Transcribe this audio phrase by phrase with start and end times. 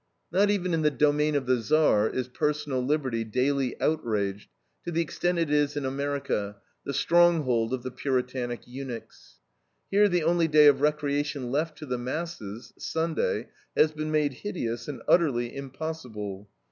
[0.31, 4.49] Not even in the domain of the Tsar is personal liberty daily outraged
[4.83, 9.35] to the extent it is in America, the stronghold of the Puritanic eunuchs.
[9.91, 14.87] Here the only day of recreation left to the masses, Sunday, has been made hideous
[14.87, 16.49] and utterly impossible.